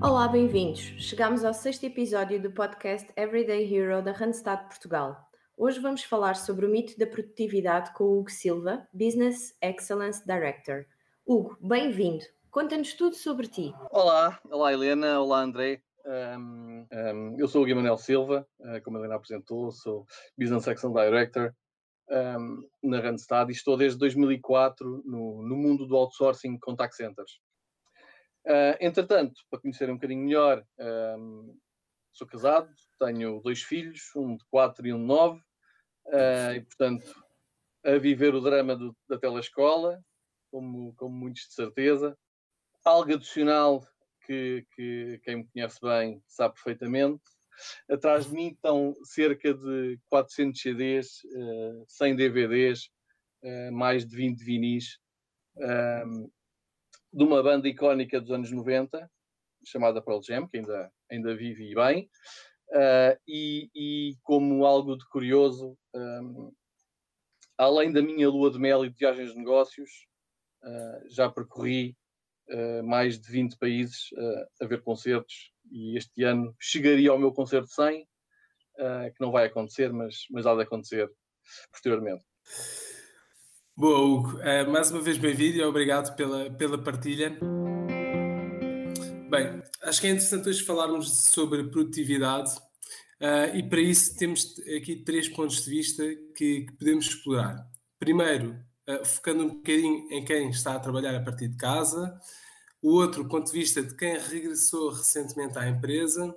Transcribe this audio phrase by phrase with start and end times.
[0.00, 0.94] Olá, bem-vindos.
[0.96, 5.28] Chegamos ao sexto episódio do podcast Everyday Hero da Randstad Portugal.
[5.56, 10.86] Hoje vamos falar sobre o mito da produtividade com o Hugo Silva, Business Excellence Director.
[11.26, 12.24] Hugo, bem-vindo.
[12.48, 13.74] Conta-nos tudo sobre ti.
[13.90, 15.82] Olá, olá Helena, olá André.
[16.06, 20.06] Um, um, eu sou o Guilherme Silva, uh, como a Helena apresentou, sou
[20.38, 21.52] Business Excellence Director
[22.08, 27.40] um, na Randstad e estou desde 2004 no, no mundo do outsourcing contact centers.
[28.48, 30.64] Uh, entretanto, para conhecer um bocadinho melhor,
[31.18, 31.54] um,
[32.14, 37.04] sou casado, tenho dois filhos, um de 4 e um de 9, uh, e portanto,
[37.84, 40.02] a viver o drama do, da telescola,
[40.50, 42.16] como, como muitos de certeza.
[42.86, 43.86] Algo adicional
[44.24, 47.22] que, que quem me conhece bem sabe perfeitamente.
[47.90, 52.88] Atrás de mim estão cerca de 400 CDs, uh, 100 DVDs,
[53.72, 54.98] mais de 20 vinis,
[55.56, 56.28] um,
[57.12, 59.10] de uma banda icónica dos anos 90,
[59.64, 62.08] chamada Pearl Jam, que ainda, ainda vive bem.
[62.70, 66.52] Uh, e, e, como algo de curioso, um,
[67.56, 69.90] além da minha lua de mel e de viagens de negócios,
[70.62, 71.96] uh, já percorri
[72.50, 74.10] uh, mais de 20 países
[74.60, 78.06] a ver concertos e este ano chegaria ao meu concerto 100,
[79.14, 81.10] que não vai acontecer, mas, mas há de acontecer
[81.70, 82.24] posteriormente.
[83.78, 84.38] Boa, Hugo.
[84.38, 87.38] Uh, mais uma vez bem-vindo e obrigado pela, pela partilha.
[89.30, 92.50] Bem, acho que é interessante hoje falarmos sobre produtividade
[93.20, 96.02] uh, e para isso temos aqui três pontos de vista
[96.34, 97.64] que, que podemos explorar.
[98.00, 102.20] Primeiro, uh, focando um bocadinho em quem está a trabalhar a partir de casa,
[102.82, 106.36] o outro ponto de vista de quem regressou recentemente à empresa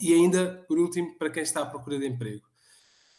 [0.00, 2.46] e ainda, por último, para quem está à procura de emprego.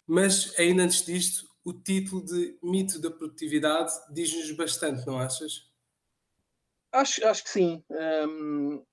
[0.07, 5.69] Mas ainda antes disto, o título de Mito da Produtividade diz-nos bastante, não achas?
[6.91, 7.83] Acho, acho que sim.
[7.89, 8.83] Um,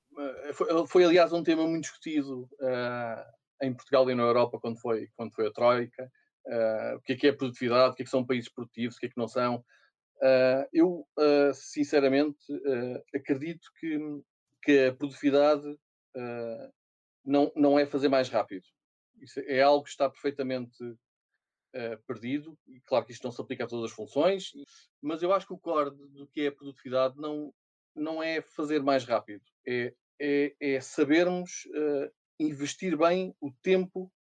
[0.53, 3.25] foi, foi, aliás, um tema muito discutido uh,
[3.63, 6.11] em Portugal e na Europa quando foi, quando foi a Troika.
[6.47, 9.01] Uh, o que é que é produtividade, o que é que são países produtivos, o
[9.01, 9.65] que é que não são.
[10.23, 11.07] Uh, eu,
[11.55, 12.39] sinceramente,
[13.15, 13.99] acredito que,
[14.63, 15.79] que a produtividade
[17.25, 18.65] não, não é fazer mais rápido.
[19.21, 20.77] Isso é algo que está perfeitamente
[21.75, 22.59] uh, perdido.
[22.67, 24.53] E claro que isto não se aplica a todas as funções,
[25.01, 27.53] mas eu acho que o core do que é produtividade não,
[27.95, 34.13] não é fazer mais rápido, é, é, é sabermos uh, investir bem o tempo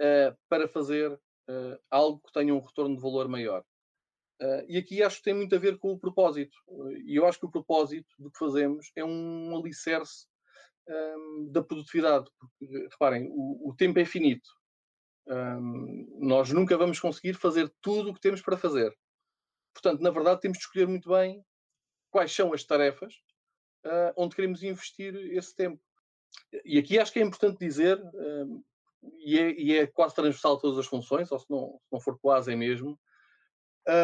[0.00, 1.18] uh, para fazer
[1.88, 3.64] algo que tenha um retorno de valor maior.
[4.66, 6.56] e aqui acho que tem muito a ver com o propósito.
[7.04, 10.26] E eu acho que o propósito do que fazemos é um alicerce
[10.88, 12.28] um, da produtividade.
[12.38, 14.48] Porque, reparem, o, o tempo é finito.
[15.28, 18.96] Um, nós nunca vamos conseguir fazer tudo o que temos para fazer.
[19.74, 21.44] Portanto, na verdade, temos de escolher muito bem
[22.10, 23.14] quais são as tarefas
[23.84, 25.82] uh, onde queremos investir esse tempo.
[26.64, 28.62] E aqui acho que é importante dizer, um,
[29.18, 32.18] e, é, e, é, quase transversal todas as funções, ou se não, se não for
[32.18, 32.98] quase, é mesmo,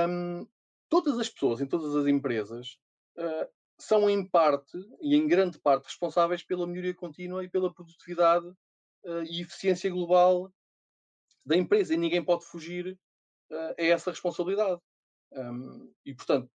[0.09, 0.47] um,
[0.89, 2.79] todas as pessoas em todas as empresas
[3.19, 8.47] uh, são, em parte e em grande parte, responsáveis pela melhoria contínua e pela produtividade
[8.47, 10.53] uh, e eficiência global
[11.45, 12.99] da empresa e ninguém pode fugir
[13.51, 14.81] uh, a essa responsabilidade.
[15.33, 16.51] Um, e, portanto,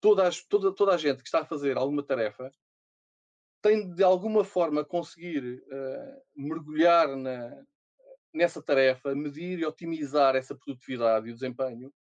[0.00, 2.50] toda, as, toda, toda a gente que está a fazer alguma tarefa
[3.60, 7.64] tem de alguma forma conseguir uh, mergulhar na,
[8.32, 11.92] nessa tarefa, medir e otimizar essa produtividade e o desempenho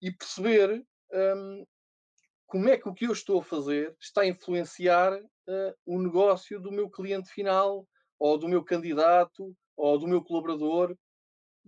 [0.00, 1.66] e perceber um,
[2.46, 6.60] como é que o que eu estou a fazer está a influenciar uh, o negócio
[6.60, 7.86] do meu cliente final
[8.18, 10.96] ou do meu candidato ou do meu colaborador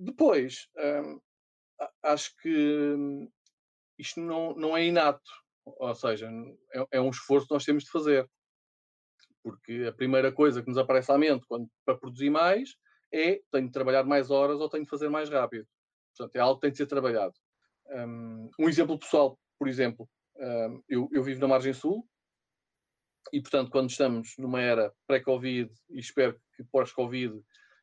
[0.00, 1.20] depois, hum,
[2.02, 3.30] acho que hum,
[3.98, 5.30] isto não, não é inato,
[5.64, 6.30] ou seja,
[6.72, 8.28] é, é, um esforço que nós temos de fazer.
[9.42, 12.76] Porque a primeira coisa que nos aparece à mente quando, para produzir mais
[13.12, 15.66] é tenho de trabalhar mais horas ou tenho de fazer mais rápido.
[16.16, 17.34] Portanto, é algo que tem de ser trabalhado.
[17.90, 22.06] Um, um exemplo pessoal, por exemplo, um, eu, eu vivo na margem sul
[23.32, 27.42] e, portanto, quando estamos numa era pré-Covid e espero que pós-Covid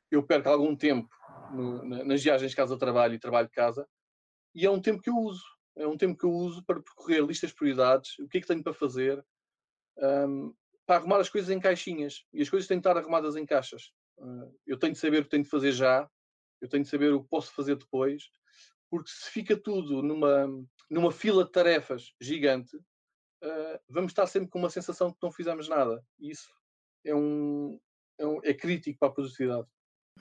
[0.09, 1.09] eu perco algum tempo
[1.51, 3.87] no, nas viagens casa-trabalho e trabalho-casa,
[4.53, 5.43] e é um tempo que eu uso.
[5.75, 8.47] É um tempo que eu uso para percorrer listas de prioridades, o que é que
[8.47, 9.23] tenho para fazer,
[9.99, 10.53] um,
[10.87, 12.25] para arrumar as coisas em caixinhas.
[12.33, 13.91] E as coisas têm de estar arrumadas em caixas.
[14.17, 16.09] Uh, eu tenho de saber o que tenho de fazer já,
[16.59, 18.31] eu tenho de saber o que posso fazer depois,
[18.89, 20.47] porque se fica tudo numa,
[20.89, 25.31] numa fila de tarefas gigante, uh, vamos estar sempre com uma sensação de que não
[25.31, 26.03] fizemos nada.
[26.19, 26.49] E isso
[27.05, 27.79] é, um,
[28.17, 29.67] é, um, é crítico para a produtividade.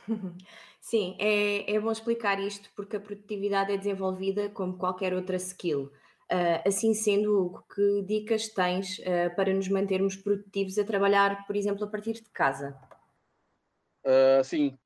[0.81, 5.91] Sim, é, é bom explicar isto porque a produtividade é desenvolvida como qualquer outra skill.
[6.31, 11.55] Uh, assim sendo, Hugo, que dicas tens uh, para nos mantermos produtivos a trabalhar, por
[11.55, 12.77] exemplo, a partir de casa?
[14.05, 14.77] Uh, sim,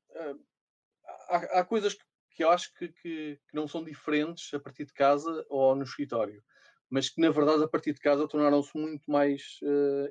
[1.29, 1.97] há, há, coisas
[2.29, 5.83] que eu acho que, que, que, não são diferentes a partir de casa ou no
[5.83, 6.43] escritório,
[6.87, 9.59] mas que na verdade a partir de casa tornaram-se muito mais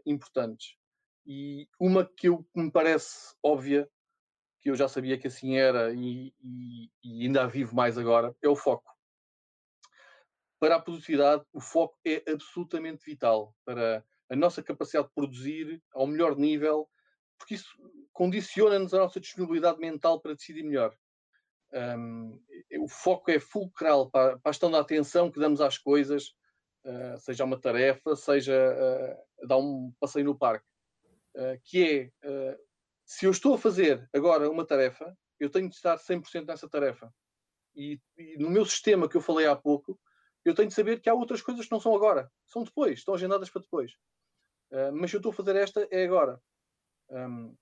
[0.05, 0.77] importantes.
[1.27, 3.89] E uma que eu, me parece óbvia,
[4.61, 8.35] que eu já sabia que assim era e, e, e ainda a vivo mais agora,
[8.43, 8.91] é o foco
[10.61, 16.07] para a produtividade, o foco é absolutamente vital para a nossa capacidade de produzir ao
[16.07, 16.87] melhor nível,
[17.39, 17.67] porque isso
[18.13, 20.95] condiciona-nos a nossa disponibilidade mental para decidir melhor.
[21.73, 22.39] Um,
[22.79, 26.35] o foco é fulcral para, para, a questão da atenção que damos às coisas,
[26.85, 30.67] uh, seja uma tarefa, seja uh, dar um passeio no parque,
[31.37, 32.59] uh, que é,
[33.11, 37.13] se eu estou a fazer agora uma tarefa, eu tenho de estar 100% nessa tarefa.
[37.75, 39.99] E, e no meu sistema que eu falei há pouco,
[40.45, 43.13] eu tenho de saber que há outras coisas que não são agora, são depois, estão
[43.13, 43.95] agendadas para depois.
[44.71, 46.41] Uh, mas eu estou a fazer esta, é agora.
[47.09, 47.57] Um,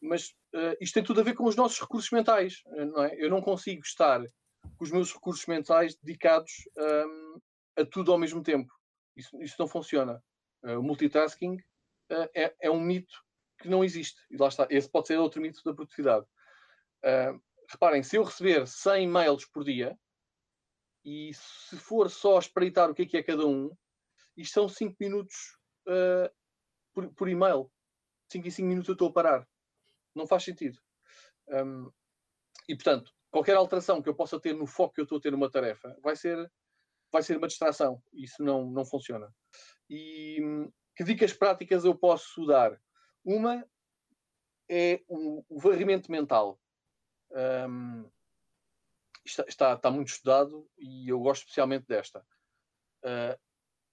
[0.00, 3.14] mas uh, isto tem tudo a ver com os nossos recursos mentais, não é?
[3.18, 4.24] Eu não consigo estar
[4.78, 7.38] com os meus recursos mentais dedicados um,
[7.76, 8.72] a tudo ao mesmo tempo.
[9.14, 10.24] Isso, isso não funciona.
[10.64, 11.58] Uh, o multitasking
[12.34, 13.22] é, é, um mito
[13.60, 14.20] que não existe.
[14.30, 14.66] E lá está.
[14.70, 16.26] Esse pode ser outro mito da produtividade.
[17.68, 19.96] reparem, se eu receber 100 mails por dia,
[21.04, 23.70] e se for só espreitar o que é que é cada um,
[24.36, 25.34] isto são 5 minutos
[25.86, 26.30] uh,
[26.92, 27.70] por, por, e-mail.
[28.30, 29.48] 5 em 5 minutos eu estou a parar.
[30.14, 30.78] Não faz sentido.
[31.48, 31.90] Um,
[32.68, 35.32] e portanto, qualquer alteração que eu possa ter no foco que eu estou a ter
[35.32, 36.50] numa tarefa vai ser,
[37.10, 38.02] vai ser uma distração.
[38.12, 39.32] Isso não, não funciona.
[39.88, 40.38] E
[40.96, 42.80] que dicas práticas eu posso dar?
[43.24, 43.64] Uma
[44.68, 46.58] é o, o varrimento mental.
[47.30, 48.08] Um,
[49.24, 52.24] está, está, está, muito estudado e eu gosto especialmente desta.
[53.04, 53.38] Uh,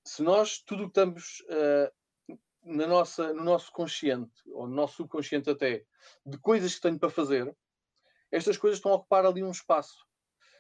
[0.06, 5.50] se nós tudo que estamos uh, na nossa, no nosso consciente, ou no nosso subconsciente
[5.50, 5.86] até,
[6.26, 7.56] de coisas que tenho para fazer,
[8.32, 10.06] estas coisas estão a ocupar ali um espaço.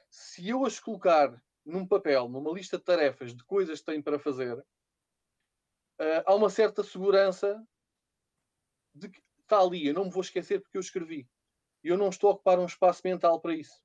[0.09, 4.17] Se eu as colocar num papel, numa lista de tarefas de coisas que tenho para
[4.17, 7.61] fazer, uh, há uma certa segurança
[8.97, 11.27] de que está ali, eu não me vou esquecer porque eu escrevi.
[11.83, 13.81] E eu não estou a ocupar um espaço mental para isso.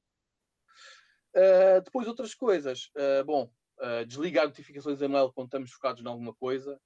[1.35, 2.91] Uh, depois outras coisas.
[2.97, 6.81] Uh, bom, uh, desligar notificações e-mail quando estamos focados em alguma coisa.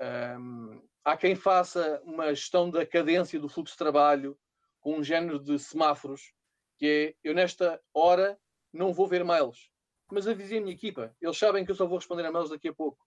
[0.00, 4.38] Um, há quem faça uma gestão da cadência do fluxo de trabalho
[4.80, 6.32] com um género de semáforos,
[6.76, 8.38] que é eu nesta hora
[8.72, 9.70] não vou ver mails,
[10.10, 11.14] mas avisei a minha equipa.
[11.20, 13.04] Eles sabem que eu só vou responder a mails daqui a pouco.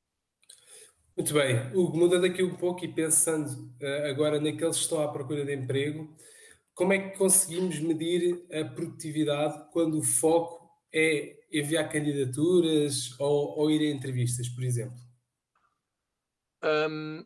[1.20, 3.76] Muito bem, Hugo, mudando aqui um pouco e pensando
[4.10, 6.16] agora naqueles que estão à procura de emprego,
[6.74, 13.70] como é que conseguimos medir a produtividade quando o foco é enviar candidaturas ou, ou
[13.70, 14.96] ir a entrevistas, por exemplo?
[16.64, 17.26] Um,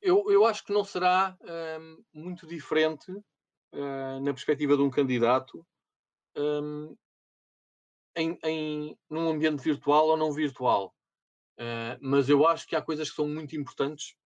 [0.00, 1.36] eu, eu acho que não será
[1.78, 5.62] um, muito diferente uh, na perspectiva de um candidato
[6.34, 6.96] um,
[8.16, 10.94] em, em, num ambiente virtual ou não virtual.
[11.62, 14.16] Uh, mas eu acho que há coisas que são muito importantes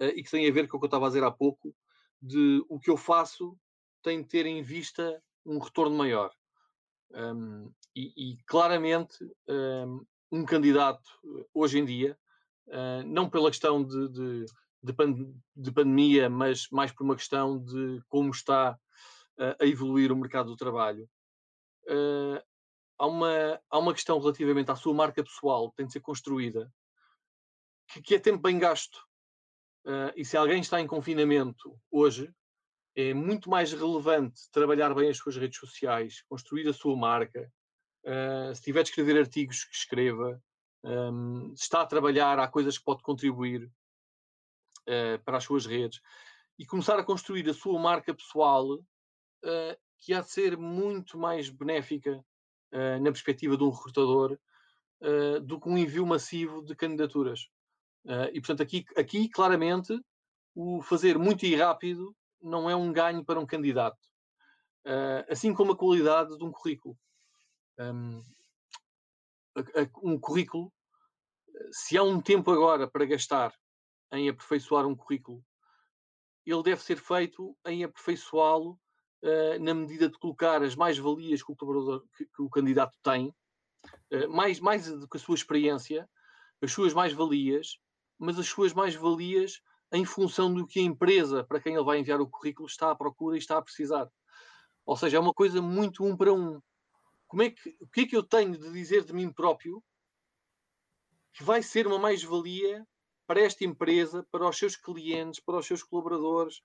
[0.00, 1.76] uh, e que têm a ver com o que eu estava a dizer há pouco,
[2.22, 3.54] de o que eu faço
[4.02, 6.32] tem de ter em vista um retorno maior.
[7.10, 11.06] Um, e, e, claramente um, um, candidato
[11.52, 12.18] hoje em dia,
[12.68, 14.46] uh, não pela questão de, de,
[14.82, 15.12] de, pan
[15.54, 18.78] de, pandemia, mas mais por uma questão de como está
[19.60, 21.08] a evoluir o mercado do trabalho,
[23.02, 26.72] há, uma, há uma questão relativamente à sua marca pessoal que tem de ser construída,
[27.88, 29.04] que, que é tempo bem gasto.
[30.14, 32.32] e se alguém está em confinamento hoje,
[32.94, 37.50] é muito mais relevante trabalhar bem as suas redes sociais, construir a sua marca.
[38.04, 40.40] Uh, se tiver de escrever artigos, que escreva.
[40.84, 43.64] Um, está a trabalhar, há coisas que pode contribuir
[44.88, 46.00] uh, para as suas redes.
[46.58, 51.48] E começar a construir a sua marca pessoal, uh, que há de ser muito mais
[51.48, 52.22] benéfica
[52.72, 54.38] na perspectiva de um recrutador
[55.44, 57.48] do que um envio massivo de candidaturas.
[58.32, 59.98] e, portanto, aqui, aqui claramente,
[60.54, 63.98] o fazer muito e rápido não é um ganho para um candidato.
[65.28, 66.98] Assim como a qualidade de um currículo.
[67.78, 68.22] Um,
[70.20, 70.72] currículo,
[71.70, 73.54] se há um tempo agora para gastar
[74.12, 75.44] em aperfeiçoar um currículo,
[76.44, 78.78] ele deve ser feito em aperfeiçoá-lo
[79.60, 83.28] na medida de colocar as mais-valias que, que, que, o candidato tem,
[84.12, 86.08] uh, mais, mais do que a sua experiência,
[86.60, 87.78] as suas mais-valias,
[88.18, 89.60] mas as suas mais-valias
[89.92, 92.96] em função do que a empresa para quem ele vai enviar o currículo está à
[92.96, 94.10] procura e está a precisar.
[94.86, 96.60] Ou seja, é uma coisa muito um para um.
[97.28, 99.82] Como é que, o que é que eu tenho de dizer de mim próprio
[101.34, 102.86] que vai ser uma mais-valia
[103.32, 106.58] para esta empresa, para os seus clientes, para os seus colaboradores.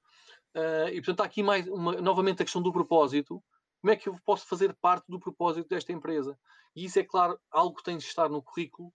[0.53, 3.41] Uh, e, portanto, há aqui mais uma, novamente a questão do propósito.
[3.79, 6.37] Como é que eu posso fazer parte do propósito desta empresa?
[6.75, 8.93] E isso é, claro, algo que tem de estar no currículo.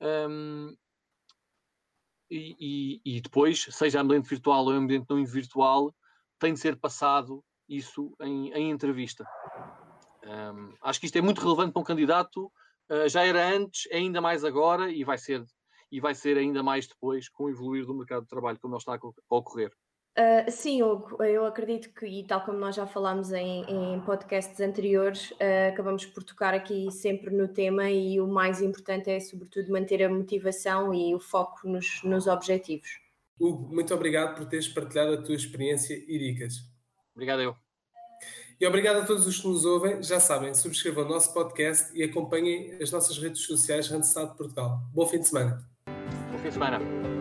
[0.00, 0.76] Um,
[2.28, 5.94] e, e, e, depois, seja ambiente virtual ou ambiente não virtual,
[6.40, 9.24] tem de ser passado isso em, em entrevista.
[10.24, 12.50] Um, acho que isto é muito relevante para um candidato.
[12.90, 15.44] Uh, já era antes, é ainda mais agora e vai ser
[15.94, 18.78] e vai ser ainda mais depois com o evoluir do mercado de trabalho como ele
[18.78, 19.70] está a ocorrer.
[20.18, 24.60] Uh, sim, Hugo, eu acredito que, e tal como nós já falámos em, em podcasts
[24.60, 29.70] anteriores, uh, acabamos por tocar aqui sempre no tema e o mais importante é, sobretudo,
[29.70, 32.88] manter a motivação e o foco nos, nos objetivos.
[33.38, 36.54] Hugo, muito obrigado por teres partilhado a tua experiência e dicas.
[37.14, 37.54] Obrigado eu.
[38.60, 40.02] E obrigado a todos os que nos ouvem.
[40.02, 44.80] Já sabem, subscrevam o nosso podcast e acompanhem as nossas redes sociais Randstad Portugal.
[44.92, 45.73] Bom fim de semana.
[46.44, 47.13] Bom fim de semana.